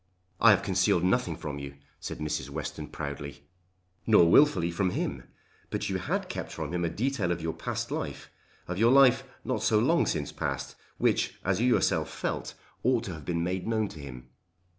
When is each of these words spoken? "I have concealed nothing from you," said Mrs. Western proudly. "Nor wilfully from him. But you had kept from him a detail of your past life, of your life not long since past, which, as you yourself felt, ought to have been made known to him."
"I 0.39 0.49
have 0.49 0.63
concealed 0.63 1.03
nothing 1.03 1.35
from 1.37 1.59
you," 1.59 1.75
said 1.99 2.17
Mrs. 2.17 2.49
Western 2.49 2.87
proudly. 2.87 3.43
"Nor 4.07 4.31
wilfully 4.31 4.71
from 4.71 4.89
him. 4.89 5.25
But 5.69 5.89
you 5.89 5.99
had 5.99 6.27
kept 6.27 6.51
from 6.51 6.73
him 6.73 6.83
a 6.83 6.89
detail 6.89 7.31
of 7.31 7.39
your 7.39 7.53
past 7.53 7.91
life, 7.91 8.31
of 8.67 8.79
your 8.79 8.91
life 8.91 9.23
not 9.45 9.71
long 9.71 10.07
since 10.07 10.31
past, 10.31 10.75
which, 10.97 11.35
as 11.45 11.61
you 11.61 11.67
yourself 11.67 12.09
felt, 12.09 12.55
ought 12.81 13.03
to 13.03 13.13
have 13.13 13.25
been 13.25 13.43
made 13.43 13.67
known 13.67 13.89
to 13.89 13.99
him." 13.99 14.29